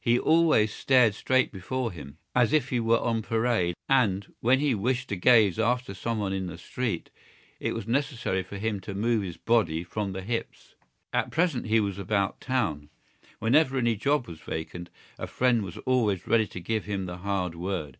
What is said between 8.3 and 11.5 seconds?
for him to move his body from the hips. At